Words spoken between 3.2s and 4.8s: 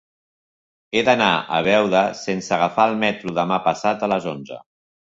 demà passat a les onze.